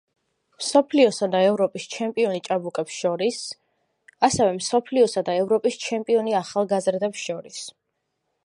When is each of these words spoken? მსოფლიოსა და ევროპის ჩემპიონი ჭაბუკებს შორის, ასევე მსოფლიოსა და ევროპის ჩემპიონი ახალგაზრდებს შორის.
მსოფლიოსა 0.59 1.27
და 1.35 1.41
ევროპის 1.49 1.85
ჩემპიონი 1.95 2.41
ჭაბუკებს 2.47 2.97
შორის, 3.03 3.41
ასევე 4.29 4.57
მსოფლიოსა 4.59 5.25
და 5.29 5.39
ევროპის 5.43 5.81
ჩემპიონი 5.87 6.37
ახალგაზრდებს 6.45 7.27
შორის. 7.29 7.65